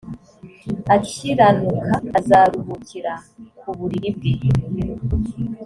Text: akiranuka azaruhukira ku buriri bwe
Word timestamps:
akiranuka 0.95 1.93
azaruhukira 2.19 3.13
ku 3.59 3.67
buriri 3.77 4.09
bwe 4.17 4.31